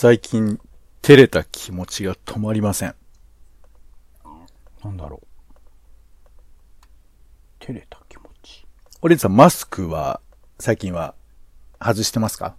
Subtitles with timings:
[0.00, 0.60] 最近、
[1.02, 2.94] 照れた気持ちが止まりません。
[4.84, 5.26] なんだろう。
[7.58, 8.64] 照れた気持ち。
[9.02, 10.20] オレンジさん、マスクは、
[10.60, 11.16] 最近は、
[11.82, 12.54] 外してますか？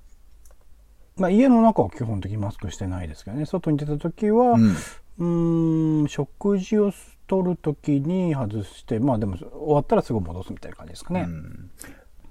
[1.16, 3.46] まあ、家の中は基本的にマスクしてないですけどね。
[3.46, 4.76] 外に出た時は、うん。
[5.20, 6.92] うーん、食事を
[7.28, 11.26] 取る時に外して、まあでも終わったらすぐ戻すみたいな感じですかね。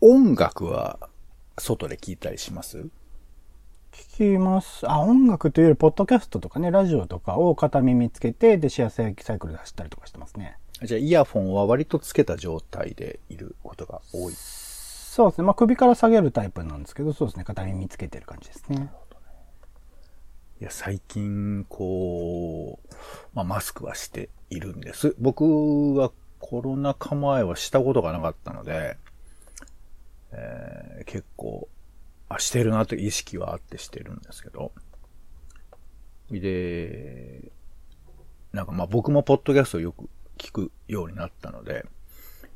[0.03, 0.99] 音楽は、
[1.57, 2.87] 外で聞いたりします？
[3.99, 4.89] 聞きます。
[4.89, 10.57] あ、音楽というより、ポッドキャストとかね、ラジオとかを片耳つけて、で、シェアサイクルで走ったりとかしてますね。
[10.85, 14.35] じゃあ、イヤフォンは割とつけた状態でいることが多い。
[14.35, 15.45] そうですね。
[15.45, 17.45] まあ、首から下げるタイプなんですけど、そうですね。
[17.45, 18.89] 片耳つけてる感じですね。
[20.61, 22.95] いや、最近、こう、
[23.35, 25.17] まあ、マスクはしているんです。
[25.19, 28.97] 僕はコロナ禍前はしたことがなかったので、
[30.31, 31.69] えー結構、
[32.29, 34.73] あ、してるなという意識はあってしてるんですけど。
[36.31, 37.51] で、
[38.53, 41.87] なんかまあ僕もポッドキャストをよく聞くようになったので、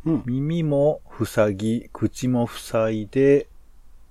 [0.05, 3.48] うん耳も塞ぎ、口も塞いで、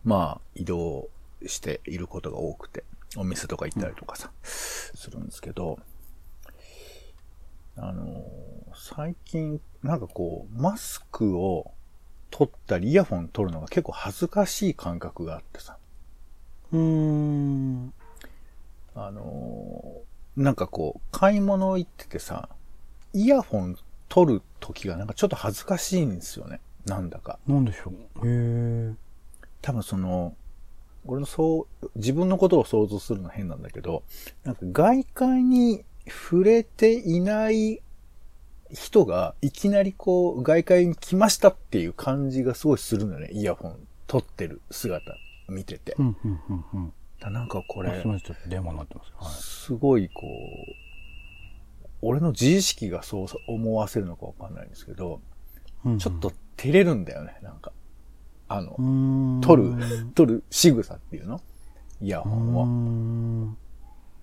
[0.03, 1.09] まあ移動
[1.45, 2.83] していることが多くて、
[3.17, 5.79] お店とか行ったりとかさ、するんですけど、
[7.75, 11.71] あのー最近、なんかこう、マスクを
[12.31, 15.77] 取ったり、イヤホン取るのが結構恥ずかしい感覚があってさ、
[16.71, 17.93] うーん。
[18.95, 22.47] あのーなんかこう、買い物行っててさ、
[23.13, 26.61] イヤホン取る時がなんかちょっと恥ずかしいんですよね。
[26.85, 27.37] なんだか。
[27.45, 28.27] なんでしょう？
[28.27, 28.93] へえ。
[29.61, 30.33] 多分その、
[31.05, 34.03] 俺のそう、自分のことを想像するの変なんだけど、
[34.45, 37.81] なんか外界に触れていない
[38.73, 43.29] 人がいきなりこう外界に来ましたっていう感じがすごいするのよね。
[43.31, 45.15] イヤホン取ってる姿
[45.49, 45.95] 見てて。
[45.97, 46.93] うん、うん、うん、うん。
[47.19, 48.03] だなんかここれ
[49.31, 50.27] す、ごいこう、
[52.01, 55.21] 俺の自意識がそう思わせるのかわかんないんですけど、
[55.85, 57.71] うんちょっと、照れるんだよね、なんか。
[58.47, 59.41] あのう、ーん。
[59.41, 59.75] 取る、
[60.13, 61.41] 取る仕草っていうの？
[62.01, 62.65] イヤうホンを。
[62.65, 63.57] ーん。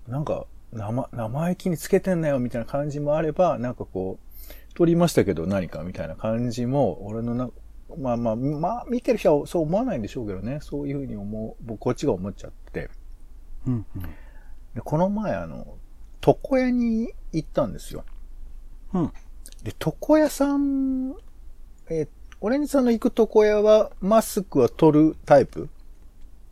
[0.07, 4.28] なんか、生、生意気につけてんなよみたいな感じもあれば、なんかこう、
[4.79, 7.51] 取りましたけど何かみたいな感じも、俺のな、
[7.97, 10.59] まあまあ、まあ、見てる人はそう思わないんでしょうけどね。
[10.61, 12.89] そういうふうに思う、僕こっちが思っちゃって。
[13.67, 13.85] うん、
[14.73, 15.67] でこの前あの、
[16.25, 18.05] 床屋に行ったんですよ。
[18.93, 19.01] うん。
[19.01, 19.11] うん。
[19.63, 21.13] で、床屋さん、
[21.89, 22.07] えー
[22.41, 25.67] オレンジさんの行く床屋はマスクは取るタイプ？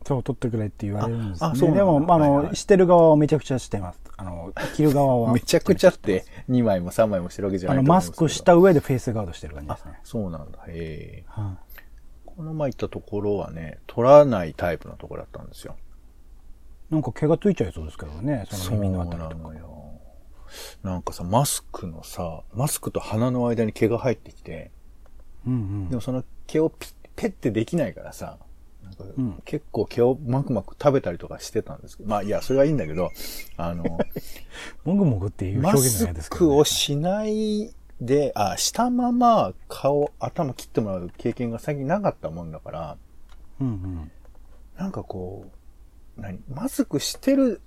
[0.06, 1.46] そう、取ってくれって言われるんですね。
[1.48, 4.00] ああそうでも、まあ、あの、はいはいしてる側はめちゃくちゃしてます。
[4.18, 5.32] あの、着る側は。
[5.32, 10.00] めちゃくちゃって2枚も3枚もしてるわけじゃあの、ないと思いますけどマスクした上でフェイスガードしてる感じですね。
[10.02, 10.58] そうなんだ。
[10.66, 11.24] へえ。
[11.28, 11.56] は
[12.24, 15.76] この前行ったところはね、取らないタイプのところだったんですよ。
[16.90, 16.94] い。
[16.94, 19.54] なんか毛がついちゃいそうですけどね、その耳のあたりとか。
[19.54, 20.00] よ。
[20.82, 24.70] なんかさ、マスクのさ、マスクと鼻の間に毛が入ってきて、
[25.46, 25.94] うんうんで。
[25.94, 28.38] もその毛をピッ、ペッてできないからさ、
[28.88, 33.10] なんかうん結構毛をマクマク食べたりとかしてたんですけど、まあいや、それはいいんだけど、
[33.56, 33.84] あの、
[34.84, 36.60] もぐもぐっていうマ表現じゃスないですけど、クね。
[36.60, 42.96] をしないで、あ、したまま顔、頭切ってもらう経験が最近なかったもんだから、
[43.60, 44.10] うんうん。
[44.76, 45.50] なんかこ
[46.16, 47.60] う、何マスクしてる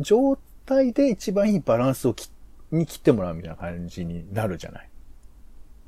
[0.00, 2.30] 状態で一番いいバランスをき
[2.72, 4.90] に切ってもらうみたいな感じになるじゃない。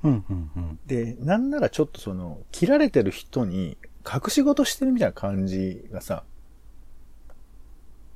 [0.04, 0.78] うんうんうん。
[0.86, 3.76] で、なんならちょっとその、切られてる人に
[4.10, 6.24] 隠し事してるみたいな感じがさ、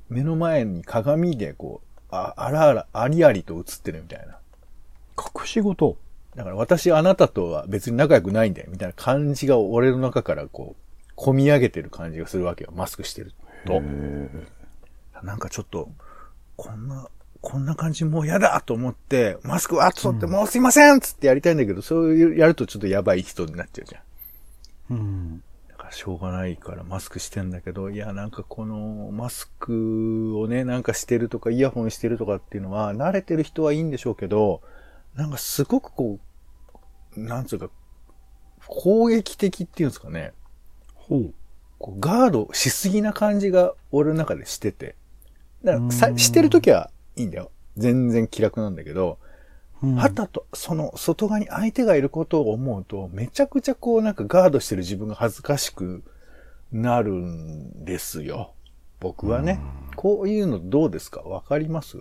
[0.08, 4.38] 目の前に鏡でこう、ああらあら、ありありと映ってるみたいな。
[5.18, 5.96] 隠し事？
[6.34, 10.76] だから私あなたとは別に仲良くないんだよみたいな感じが俺の中からこ
[11.16, 12.72] う、込み上げてる感じがするわけよ。
[12.74, 13.32] マスクしてる
[13.66, 13.82] と。
[15.22, 15.90] なんかちょっと、
[16.56, 17.08] こんな、
[17.40, 24.96] こんな感じもう嫌だと思って、マスクわーっと取って、もうすいませんっつってやりたいんだけど、そういうやるとちょっとやばい人になっちゃうじゃん。
[24.96, 25.42] うん。
[25.92, 34.62] しょうがないからマスクしてんだけど、いや、なんかこのマスクをね、なんかしてるとか、イヤホンしてるとかっていうのは、慣れてる人はいいんでしょうけど、
[35.14, 36.18] なんかすごくこ
[37.16, 37.70] う、なんつうか、
[38.66, 40.32] 攻撃的っていうんですかね。
[40.94, 41.34] ほう。
[41.78, 44.94] こうガードしすぎな感じが俺の中でしてて。
[45.64, 47.50] だからさしてるときはいいんだよ。
[47.76, 49.31] 全然気楽なんだけど、うん
[49.82, 56.04] はたと、その外側に相手がいることを思うと、めちゃくちゃこうなんかガードしてる自分が恥ずかしく
[56.70, 58.52] なるんですよ。
[59.00, 59.60] 僕はね。
[59.96, 61.20] こういうのどうですか？
[61.20, 61.98] わかります？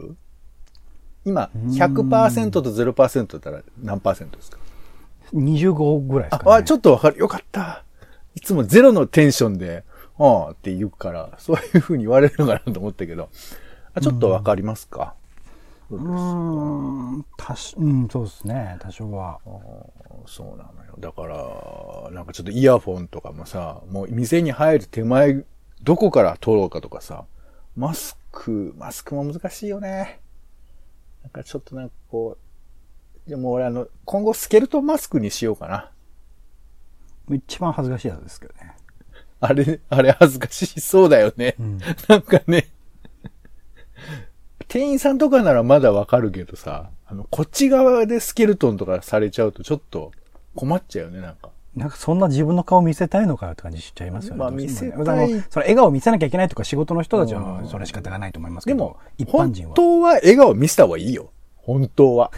[1.25, 4.60] 今、100%と0%だったら何パーセントですか
[5.34, 6.56] ？25ぐらいですあ、かね。
[6.57, 7.18] あ、ちょっとわかる。
[7.18, 7.84] よかった。
[8.36, 9.84] いつもゼロのテンションで
[10.18, 13.30] ああって言うから、そういう風に言われるのかなと思ったけど、
[13.94, 15.16] あちょっとわかりますか、
[15.95, 19.39] うーん、多少、うん、そうですね、多少は。
[20.25, 20.95] そうなのよ。
[20.99, 25.43] だから、なんかちょっとイヤフォンとかもさ、もう店に入る手前、
[25.83, 27.25] どこから取ろうかとかさ、
[27.75, 30.19] マスク、マスクも難しいよね。
[31.23, 32.38] なんかちょっとなんかこ
[33.27, 35.91] う、でも俺あの、今後スケルトンマスクにしようかな。
[37.29, 38.75] 一番恥ずかしいやつですけどね。
[39.39, 41.55] あれ、あれ恥ずかしそうだよね。
[41.59, 42.67] んなんかね、
[44.71, 50.13] 店員さんとかならまだわかるけどさ、あの、こっち側でスケルトンとかされちゃうとちょっと
[50.56, 51.50] 困っちゃうよね、なんか。
[51.75, 54.39] なんかそんな自分の顔見せたいのかよって感じしちゃいますよね。
[54.39, 61.31] まあ見せたいそれ笑顔見せなきゃいけないとか仕事の人たちはうんそれは仕方がないと思いますけど、でも、一般人は本当は笑顔見せた方がいいよ。
[61.57, 62.31] 本当は。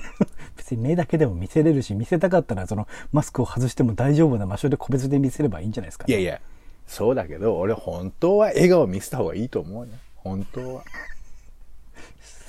[0.56, 6.40] 別に目だけでも見せれるし、見せたかったらそのマスクを外しても大丈夫な場所で個別で見せればいいんじゃないですか、いやいや、
[6.86, 9.92] そうだけど、俺本当は笑顔見せた方がいいと思うね。
[10.16, 10.84] 本当は。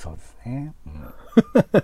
[0.06, 0.74] そうですね。
[0.86, 1.84] うん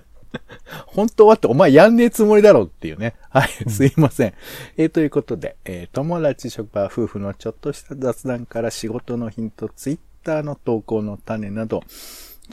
[0.86, 3.14] 本当はってお前やんねえつもりだろうっていうね。
[3.28, 4.34] はい、すいません。
[4.78, 11.82] えーということで、えー友達、職場、夫婦のちょっとした雑談から仕事のヒント、ツイッターの投稿の種など、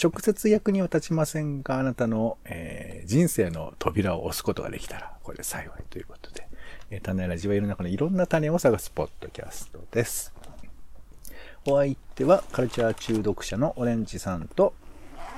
[0.02, 6.48] 直接役には立ちませんが、あなたの、えー人生の扉を押すことができたら、これで幸いということで、
[6.90, 10.34] えー種ラジは世の中のいろんな種を探すポッドキャストです。
[11.66, 14.74] お相手はカルチャー中毒者のオレンジさんと、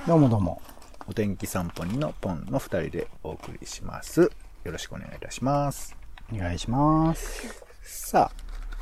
[0.04, 0.60] どうもどうも。
[1.06, 4.22] お天気散歩にのポンの二人でお送りします。
[4.22, 4.30] よ
[4.64, 5.96] ろしくお願いいたします。
[6.32, 7.64] お願いします。
[7.82, 8.32] さあ、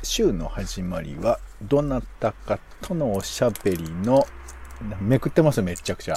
[0.01, 4.25] 週の始まりは、どなたかとのおしゃべりの、
[4.99, 6.15] めくってますめっちゃくちゃ。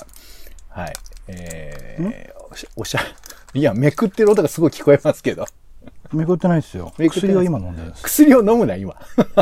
[0.71, 0.93] はい。
[1.29, 3.01] えー、おしおしゃ、
[3.53, 5.45] いや、めくってる音がすごい聞こえますけど。
[6.13, 6.93] めくってないですよ。
[6.97, 8.03] 薬を今飲んでるんです。
[8.05, 8.95] 薬を飲むな、今。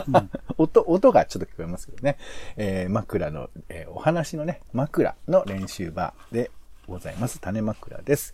[0.59, 2.17] 音、音がちょっと聞こえますけどね。
[2.57, 6.51] えー枕の、えーお話のね、枕の練習場で
[6.87, 7.41] ございます。
[7.41, 8.33] 種枕です。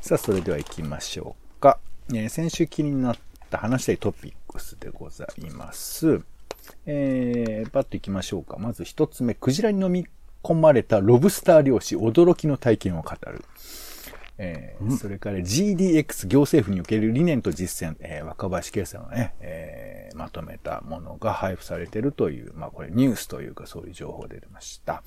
[0.00, 1.78] さあ、それでは行きましょうか。
[2.12, 3.16] えー先週気になっ
[3.50, 6.20] た話したいトピックスでございます。
[6.86, 8.56] えー、パッと行きましょうか。
[8.58, 10.06] まず一つ目、クジラに飲み
[10.42, 13.44] 込まれたロブスター漁師、驚きの体験を語る。
[14.42, 25.02] えーそれから GDX 行政府における理念と実践、えー若林圭さんがね、えーまとめたものが配布されているという、まあこれニュースというかそういう情報で出ました。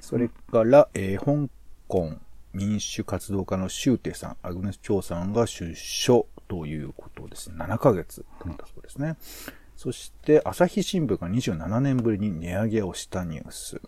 [0.00, 1.50] それから、えー香
[1.88, 2.12] 港
[2.54, 7.56] 民主活動家のシューテさん、アグネス・チョウさんが出所ということですね。
[7.58, 9.16] 7ヶ月だったそうですね。
[9.76, 13.80] そして、朝日新聞が27年ぶりに値上げをしたニュース。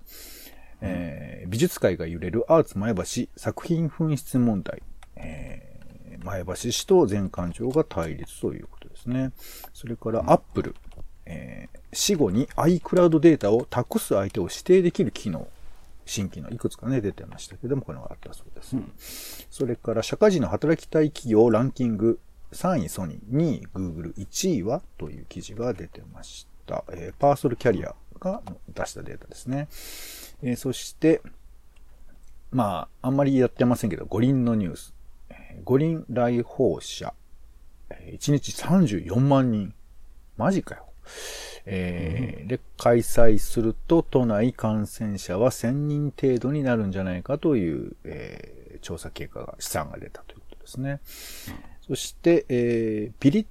[0.81, 3.03] えー美術界が揺れるアーツ前橋
[3.37, 4.83] 作品紛失問題。
[5.17, 9.33] えー前橋市と前館長が対立ということですね。
[9.73, 10.77] それからアップル、
[11.27, 15.49] えー死後に iCloud データを託す相手を指定できる機能。
[16.07, 19.47] 新機能いくつかね、出てましたけども、これがあったそうです。
[19.51, 22.21] それから社会人の働きたい企業ランキング
[22.53, 26.85] 3位ソニー、2位 Google、1位はという記事が出てました。
[26.93, 28.43] えーパーソルキャリアが
[28.75, 29.69] 出したデータですね。
[30.43, 31.21] えーそして、
[32.51, 34.95] まあ、あんまりやってませんけど、五輪のニュース。
[35.31, 37.15] えー五輪来訪者。
[37.91, 39.75] えー1日34万人。
[40.37, 40.87] マジかよ。
[41.67, 51.01] えーで、開催すると都内感染者は1000人程度になるんじゃないかという、えー調査結果が、試算が出たということですね。
[51.87, 53.47] そして、えーピリッ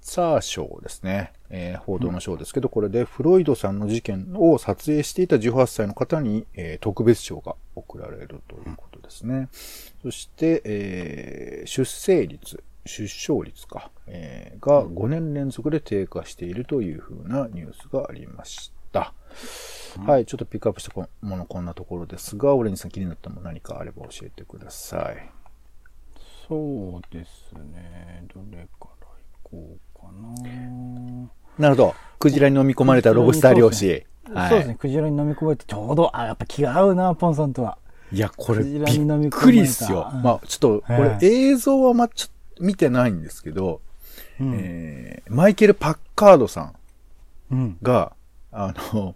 [0.00, 1.32] ツァー賞ですね。
[1.50, 9.48] えー報道の賞ですけど、これでフロイドさんの事件を撮影していた18歳の方に、えー特別賞が贈られるということですね。
[10.02, 19.12] そして、えー出生率、出生率か、えーが5年連続で低下しているというふうなニュースがありました。
[20.06, 25.30] はい、ちょっとピックアップしたものこんなところですが、オレンジさん気になったもの何かあれば教えてください。
[26.48, 28.24] そうですね。
[28.32, 29.06] どれから
[29.42, 31.30] 行こうかな。
[31.58, 31.94] なるほど。
[32.18, 34.06] クジラに飲み込まれたロブスター漁師。
[34.32, 34.48] はい。
[34.50, 34.76] そうですね。
[34.76, 37.78] クジラに飲み込まれてちょうど、あ、やっぱ気が合うな、ポンさんとは。
[38.12, 40.10] いや、これ、びっくりっすよ。
[40.14, 43.80] うんまあ、ちょっと、こはいれ映像はま、ちょっと見てないんですけど、
[44.40, 44.54] うん。
[44.54, 46.74] えー、マイケル・パッカードさん
[47.50, 47.78] うん。
[47.82, 48.12] が、
[48.52, 49.14] あの、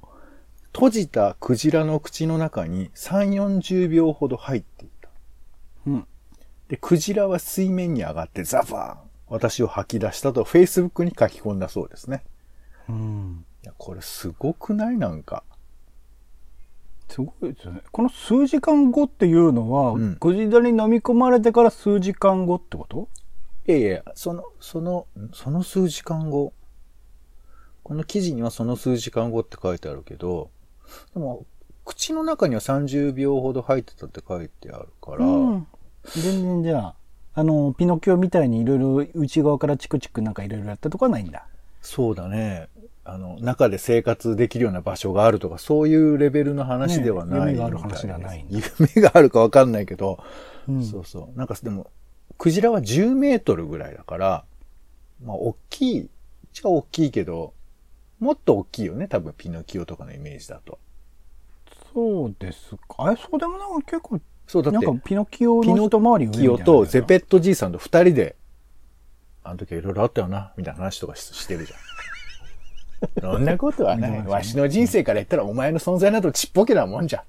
[0.73, 5.09] 閉じたクジラの口の中に3、40秒ほど入っていた。
[5.87, 6.07] うん。
[6.69, 12.25] で、クジラは水面に上がってザバーン私を吐き出したと Facebook に書き込んだそうですね。
[12.89, 13.47] うん。
[13.63, 14.99] いや、これすごくない？
[14.99, 15.45] なんか。
[17.09, 17.81] すごいですよね。
[17.91, 23.09] この数時間後っていうのは、うんクジラに飲み込まれてから数時間後ってこと？
[23.67, 26.53] いやいや、その、その、その数時間後。
[27.83, 30.51] この記事にはその数時間後って書いてあるけど、
[31.15, 31.47] でも、
[31.85, 35.67] 口の中には30秒ほど入ってたって書いてあるから、うん。
[36.15, 36.95] 全然じゃあ、
[37.41, 41.47] あの、ピノキオみたいにいろいろ内側からチクチクなんかいろいろやったとこはないんだ。
[41.81, 42.69] そうだね。
[43.03, 48.63] あの、中で生活できるような場所があるとか、そういうレベルの話ではないね夢がある話ではない夢
[49.03, 50.23] があるかわかんないけど、
[50.69, 51.39] うんそうそう。
[51.39, 51.91] なんかでも、
[52.37, 54.45] クジラは10メートルぐらいだから、
[55.25, 56.11] まあ、大きい、
[56.53, 57.55] ちゃ大きいけど、
[58.19, 60.79] もっと大きいよね、多分ピノキオとかのイメージだと。
[61.95, 63.11] そうですか。
[63.11, 64.21] え、そうでもなんか結構、
[64.51, 68.35] そう、だって、なんかピノキオピノの一回り上みたいなキオとゼペットじいさんと二人で、
[69.45, 73.31] あの時はいろいろあったよな、みたいな話とかししてるじゃん。
[73.37, 74.27] そんなことはない。
[74.27, 77.23] わしの人生から言ったらお前の存在などちっぽけなもんじゃ。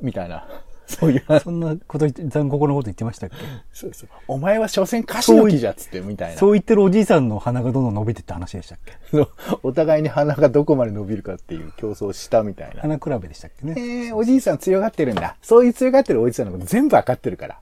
[0.00, 0.48] みたいな。
[0.90, 1.42] そういう話。
[1.44, 3.36] そんなこと言って、残酷なこと言ってましたっけ？
[3.72, 4.08] そうそう。
[4.28, 6.38] お前は所詮歌手の木じゃっつって、みたいな。
[6.38, 8.92] そう言ってるおじいさんの鼻がどんどん伸びてって話でしたっけ？
[9.10, 9.28] そう
[9.62, 12.82] お互いに鼻がどこまで伸びるかっていう競争をしたみたいな。
[12.82, 13.74] 鼻比べでしたっけね？
[13.76, 15.36] えー、おじいさん強がってるんだ。
[15.42, 17.60] そういう強がってるおじいさんのこと全部わかってるから。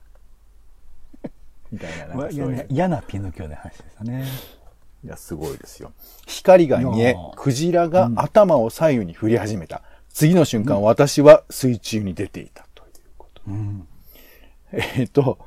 [1.71, 2.07] みたいな。
[2.07, 4.25] なんかそういうな嫌なピノキオの話でしたね。
[5.05, 5.93] いや、すごいですよ。
[6.27, 9.81] 光が見えクジラが頭を左右に振り始めた。
[10.11, 12.65] 次の瞬間、私は水中に出ていた
[14.71, 15.39] えっと、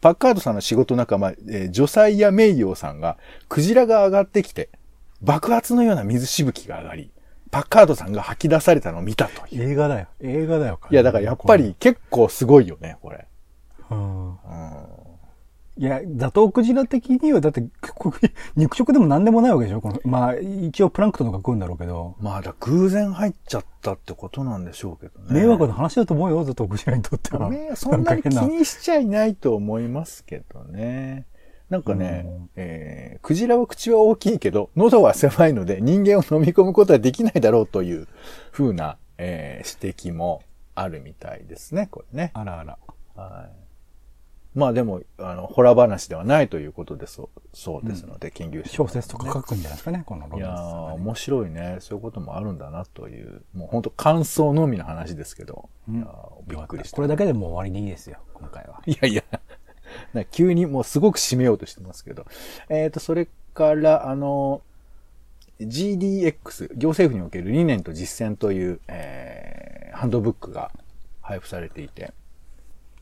[0.00, 4.68] パッカードさんの仕事仲間、えー、ジョサイア・メイヨーさんが、クジラが上がってきて、
[5.22, 7.10] 爆発のような水しぶきが上がり、
[7.50, 9.72] パッカードさんが吐き出されたのを見たという。
[9.72, 10.08] 映画だよ。
[10.20, 10.80] 映画だよ。
[10.90, 13.26] いや、だからやっぱり結構すごいよね、これ。
[13.90, 14.28] うん。
[14.28, 14.36] うん
[15.76, 17.64] いや、ザトウクジラ的には、だって、
[18.54, 19.80] 肉食でも何でもないわけでしょ？
[19.80, 25.40] この、まあ、一応プランクトンとか食うんだろうけど、まあ、だ偶然入っちゃったってことなんでしょうけどね。
[25.42, 27.50] 迷惑な話だと思うよ、ザトウクジラにとっては。
[27.50, 31.26] ねそんなに気にしちゃいないと思いますけどね。
[31.70, 38.06] なんかね、うんえークジラは口は大きいけど、喉は狭いので人間を飲み込むことはできないだろうという
[38.52, 40.42] 風な、えー指摘も
[40.76, 42.30] あるみたいですね、これね。
[42.34, 42.78] あらあら。
[43.16, 43.63] はい。
[44.54, 51.76] まあでも、あの、ホラー話ではないということでそう、そうですので、研究者小説とか書くんじゃないですかね、このロいやビンスさんー、はね面白いね。
[51.80, 56.96] そういうこともあるんだなという、もう本当感想のみの話ですけど、うんいやーびっくりした。
[56.96, 58.82] これだけでもう終わりでいいですよ、今回は。
[58.86, 59.24] いやいや、
[60.12, 62.24] な急にもうすごく締めようとしてますけど。
[62.68, 64.62] えっ、と、それから、あの、
[65.60, 70.72] GDX、行政府における理念と実践という、えーハンドブックが
[71.22, 72.12] 配布されていて、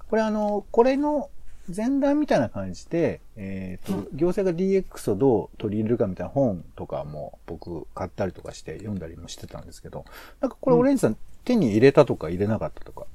[0.08, 1.30] これあの、これの
[1.68, 10.04] 前段みたいな感じで、えっ、と、行政が DX をどう取り入れるかみたいな本とかも僕買ったりとかして読んだりもしてたんですけど、
[10.40, 13.06] なんかこれオレンジさん、手に入れたとか入れなかったとか？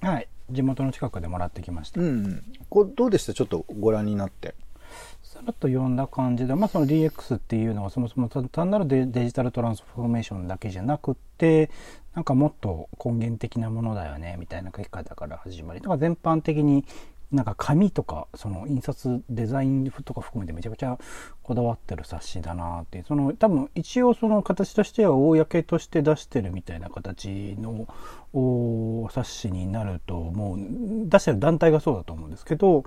[0.00, 0.28] はい。
[0.50, 2.00] 地元の近くでもらってきました。
[2.00, 2.42] うん、うん。
[2.70, 3.34] これどうでした？
[3.34, 4.54] ちょっとご覧になって。
[5.22, 11.70] さらっと読んだ感じで、まあ、その DX っていうのはそもそも単単なるデデジタルトランスフォーメーションだけじゃなくって
[12.14, 16.84] なんかもっと根源的なものだよねみたいな書き方から始まりだから全般的に
[17.30, 20.98] なんか紙とかその印刷デザインとか含めてめちゃくちゃ
[21.42, 27.86] こだわってる冊子だなってその多分一応その形としては公として出してるみたいな形の
[28.32, 30.58] お冊子になるともう
[31.08, 32.84] 出してる団体がそうだと思うんですけど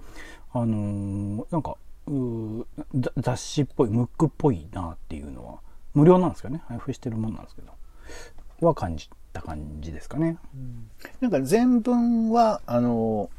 [0.54, 1.76] あのーなんか
[3.18, 5.60] 雑誌っぽいムックっぽいなっていうのは。
[5.94, 6.64] 無料なんですかね？
[6.70, 7.74] 配布してるもんなんですけど。
[8.66, 10.38] は感じた感じですかね？
[11.20, 13.30] なんか全文は、あの、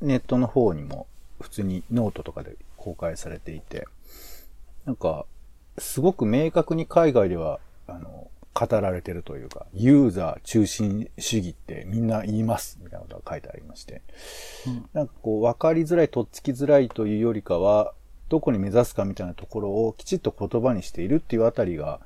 [0.00, 1.06] ネットの方にも
[1.40, 3.86] 普通にノートとかで公開されていて、
[4.84, 5.26] なんか、
[5.78, 14.02] すごく明確に海外では、あの、語られてるというか、ユーザー中心主義ってみんな言います、みたいなことが書いてありまして、
[14.92, 17.94] なんかこう、わかりづらい、とっつきづらいというよりかは、
[18.28, 22.00] どこに目指すかみたいなところをきちっと言葉にしているっていうあたりが、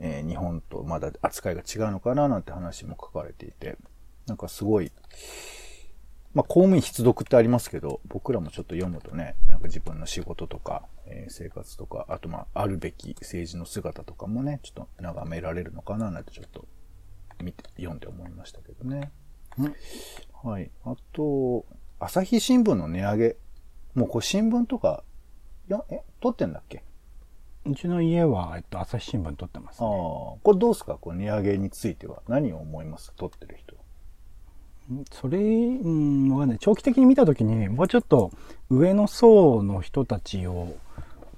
[0.00, 3.76] えー日本とまだ扱いが違うのかななんて話も書かれていて、
[4.26, 4.90] なんかすごい、
[6.32, 16.66] まあ公務員必読ってありますけど、僕らもちょっと読むとね、なんか自分の仕事とか、えー生活とか、あとまああるべき政治の姿とかもね、ちょっと眺められるのかななんてちょっと
[17.42, 19.10] 見て、読んで思いましたけどね。
[20.42, 20.70] はい。
[20.84, 21.66] あと、
[21.98, 23.36] 朝日新聞の値上げ。
[23.94, 25.02] もうこれ新聞とか、
[25.68, 26.84] いや、え、撮ってんだっけ？
[27.66, 29.92] うちの家は、えっと、朝日新聞撮ってます、ああ、ね。
[30.42, 30.94] これどうですか？
[30.94, 32.22] こう値上げについては。
[32.28, 33.12] 何を思います？
[33.16, 33.69] 撮ってる人。
[35.12, 36.58] それ、うん、わかんない。
[36.60, 38.30] 長期的に見たときに、もうちょっと
[38.68, 40.74] 上の層の人たちを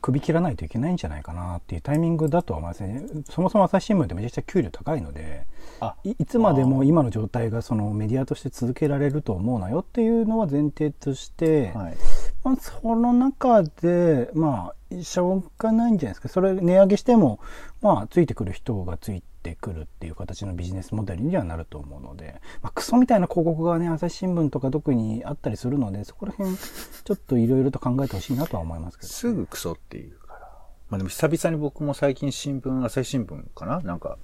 [0.00, 3.04] 首切らないといけないんじゃないかなっていうタイミングだとは思いますね。
[3.30, 5.46] そもそも朝日新聞ってめちゃくちゃ給料高いので、
[5.80, 11.96] あ、いいつまでも今の状態がそのメディアとして続けられると思うなよっていうのは前提として、はい。
[12.42, 16.28] まあ、その中で、まあ、しょうがないんじゃないですか。
[16.28, 17.38] それ値上げしても、
[17.80, 30.48] まあ、ついてくる人がついてくるっていう形のビジネスモデルにはなると思うので、まあ、クソみたいな広告がね、朝日新聞とか特にあったりするので、そこら辺、ちょっといろいろと考えてほしいなとは思いますけど、ね、すぐクソっていうから。
[30.88, 33.80] まあでも久々に僕も最近新聞、朝日新聞かな？
[33.80, 34.18] なんか、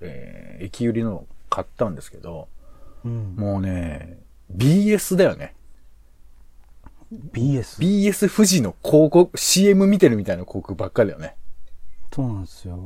[0.00, 2.48] えー、駅売りの買ったんですけど、
[3.04, 4.18] うん、もうね、
[4.56, 5.54] BS だよね。
[7.32, 7.78] BS。
[7.80, 11.36] BS 富士の広告、CM 見てるみたいな広告ばっかりだよね。
[12.14, 12.76] そうなんですよ。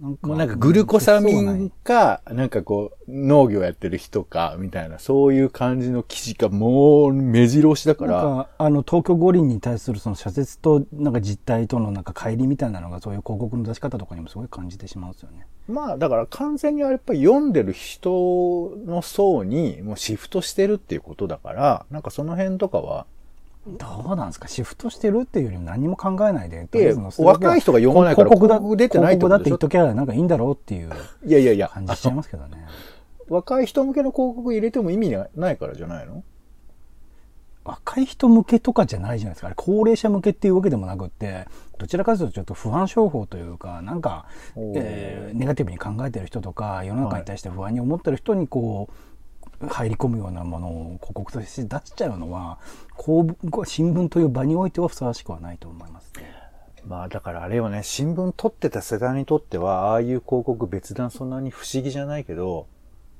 [0.00, 15.46] なんかなんかグルコサミンか、なんかこう、農業やってる人か、みたいな、そういう感じの記事がもう目白押しだから、なんか、あの、東京五輪に対するその社説と、なんか実態とのなんか乖離みたいなのが、そういう広告の出し方とかにもすごい感じてしまうんですよね。
[15.68, 23.06] まあだから完全にやっぱり読んでる人の層にもうシフトしてるっていうことだから、なんかその辺とかは、
[23.66, 24.48] どうなんですか？
[24.48, 26.66] シフトしてるっていうよりも何も考えないで。
[26.68, 30.90] とりあえず若い人が読まないから広告出てないってことで広告だって言っときゃなんかいいんだろうっていう
[31.24, 32.64] いやいやいや、感じしちゃいますけどね。
[33.28, 36.22] 若い人向けの広告入れても意味がないからじゃないの？
[37.64, 39.48] 若い人向けとかじゃないじゃないですか。
[39.48, 44.26] あれ高齢者向けっていうわけでもなくって、どちらかというとちょっと不安商法というか、なんか、
[44.76, 48.94] えーネガティブに考えてる人とか、世の中に対して不安に思ってる人にこう、
[49.68, 52.58] 入り込むようなものを広告として出しちゃうのは、
[52.96, 56.46] こう、新聞という場においてはふさわしくはないと思いますね。
[56.86, 62.68] まあだからあれよね、新聞撮ってた世代にとっては、ああいう広告別段そんなに不思議じゃないけど、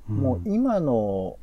[0.07, 1.37] もう今の、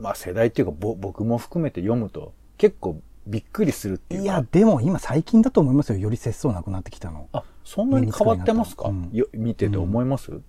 [0.00, 4.24] まあ世代っていうかぼ僕も含めて読むと結構びっくりするっていうか。
[4.24, 5.98] いや、でも今最近だと思いますよ。
[5.98, 7.28] より節操なくなってきたの。
[7.32, 10.40] あ、そんなに変わってますか、うんよ見てて思います、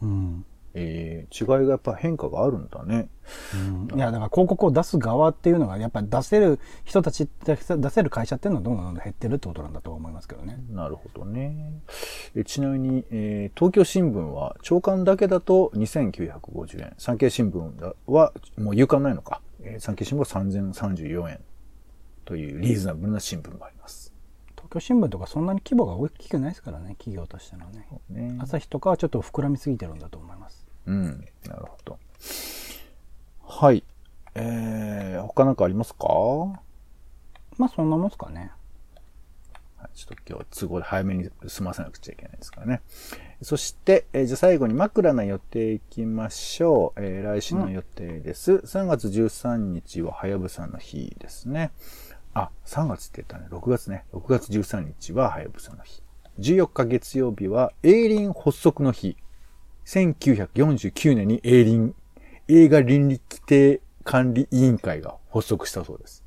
[0.00, 0.44] うん。
[0.80, 3.08] えー違いがやっぱ変化があるんだね。
[3.90, 7.56] うんいや、だから広告を出す側っていうのが、やっぱり出せる人たち、出
[7.90, 10.58] せる会社っていうのはどんどんどんどん減ってるってことなんだと思いますけどね。
[10.70, 11.80] なるほどね。
[12.34, 16.94] えちなみに、えー東京新聞は朝刊だけだと2950円。
[16.98, 19.40] 産経新聞はもう夕刊ないのか。
[19.62, 21.40] えー産経新聞は3034円
[22.24, 24.12] というリーズナブルな新聞があります。
[24.56, 27.86] 東京新聞とかそんなに規模が大きくないですからね、企業としてのね。
[28.10, 30.67] ね、朝日とかはちょっと膨らみすぎてるんだと思います。
[30.88, 31.28] うん。
[31.46, 31.98] なるほど。
[33.46, 33.84] はい。
[34.34, 36.06] えー、他なんかありますか？
[37.58, 38.52] まあそんなもんですかね。
[39.76, 42.80] はいちょっと今日は都合で早めに済ませなくちゃいけないですからね。
[43.42, 47.00] そして、えーじゃあ最後に枕な予定いきましょう。
[47.00, 48.52] えー来週の予定です。
[48.54, 51.70] 3月13日ははやぶさの日ですね。
[52.34, 53.46] あ、3月って言ったね。
[53.50, 54.04] 6月ね。
[54.12, 56.02] 6月13日ははやぶさの日。
[56.38, 59.16] 14日月曜日は営林発足の日。
[59.88, 61.94] 1949年に営林、
[62.46, 66.22] 映画倫理規定管理委員会が発足したそうです。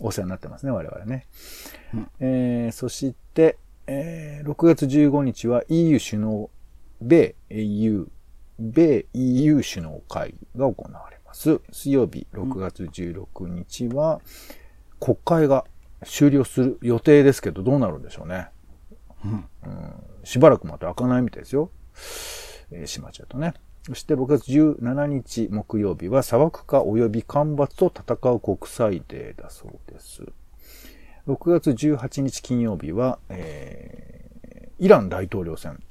[0.00, 1.26] お世話になってますね、我々ね。
[2.20, 6.50] えーそして、えー6月15日は EU 首脳、
[7.02, 8.08] 米 EU、
[8.58, 11.60] 米 EU 首脳会議が行われます。
[11.70, 14.22] 水曜日6月16日は
[15.00, 15.66] 国会が
[16.02, 18.48] 終了する予定ですけど、どうなるんでしょうね。
[19.22, 19.44] うん。
[20.24, 21.70] しばらくまた開かないみたいですよ。
[22.70, 23.54] えー、閉まっちゃうとね。
[23.86, 30.24] そして6月17日木曜日は砂漠化及び干ばつと戦う国際デーだそうです。
[31.28, 34.16] 6月18日金曜日は、えー
[34.78, 35.82] イラン大統領選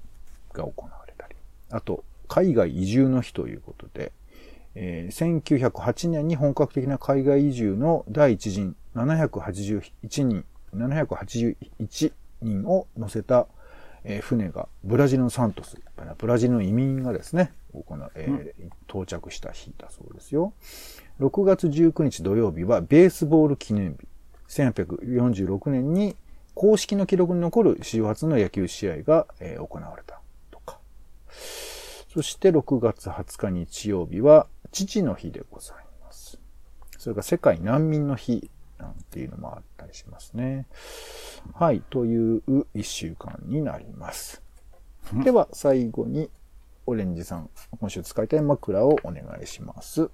[0.53, 1.35] が行われたり、
[1.71, 4.11] あと、海外移住の日ということで、
[4.75, 9.81] えー1908年に本格的な海外移住の第一陣781
[10.23, 13.47] 人、781人を乗せた、
[14.07, 15.77] えー船がブラジルのサントス、
[16.17, 20.53] ブラジルの移民がですね、行うえー到着した日だそうですよ。
[21.19, 24.07] 6月19日土曜日はベースボール記念日。
[24.47, 26.15] 1846年に
[26.53, 30.79] 公式の記録に残る史上初の野球試合が、えー行われたとか。
[32.13, 36.39] そして6月20日日曜日は父の日でございます。
[36.97, 40.67] それから世界難民の日なんていうのもあったりしますね。
[41.53, 42.41] はい、という
[42.73, 44.41] 一週間になります。
[45.23, 46.29] では最後に
[46.85, 50.09] オレンジさん、今週使いたい枕をお願いします。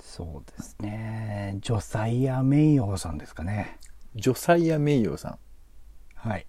[0.00, 1.58] そうですね。
[1.60, 3.78] ジョサイア・メイヨーさんですかね。
[4.16, 5.38] ジョサイア・メイヨーさん。
[6.14, 6.46] はい。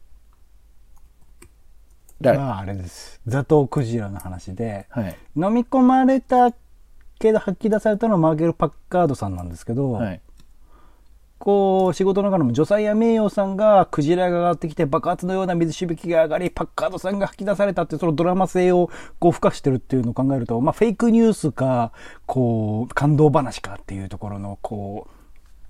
[2.19, 3.21] 誰、まああれです。
[3.27, 5.17] ザトウクジラの話で、はい。
[5.35, 6.53] 飲み込まれた
[7.19, 10.21] けど吐き出されたのはマーゲル・パッカードさんなんですけど、はい。
[11.41, 21.93] こう、仕事の中でも、ジョサイア・名誉さんが、クジラが上がってきて、爆発のような水しぶきが上がり、パッカードさんが吐き出されたってそのドラマ性を、こう、付加してるっていうのを考えると、まあ、フェイクニュースか、
[22.27, 25.07] こう、感動話かっていうところの、こ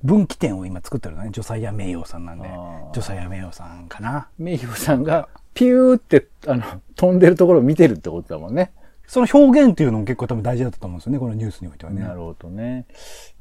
[0.03, 1.29] う、分岐点を今作ってるのね。
[1.31, 2.49] ジョサイア名誉さんなんで。
[2.93, 4.27] ジョサイア名誉さんかな。
[4.37, 6.63] 名誉さんが、ピューって、あの、
[6.97, 8.73] 飛んでるところを見てるってことだもんね。
[9.11, 11.19] その表現っていうのも結構多分大事だったと思うんですよね。
[11.19, 12.01] このニュースにおいてはね。
[12.01, 12.85] なるほどね。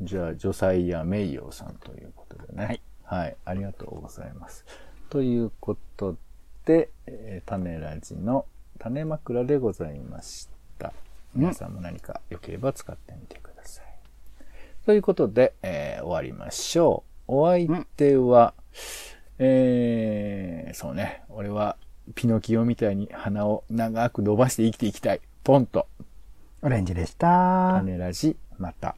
[0.02, 2.64] じゃあ、ジョサイア・メイヨーさんということでね。
[2.64, 2.83] はい。
[3.04, 3.37] はい。
[3.44, 4.64] ありがとうございます。
[5.11, 6.16] ということ
[6.64, 8.46] で、えー種ラジの
[8.80, 10.48] 種枕でございまし
[10.80, 10.92] た。
[11.37, 13.85] 皆さんも何か良ければ使ってみてください。
[14.85, 17.33] ということで、えー終わりましょう。
[17.33, 18.54] お相手は、
[19.38, 21.22] えー、そうね。
[21.28, 21.76] 俺は、
[22.16, 25.20] ピノキオみたいに鼻を長く伸ばして生きていきたい。
[25.42, 25.87] ポンと。
[26.62, 27.76] オレンジでした。
[27.79, 28.94] 種ラジ、また。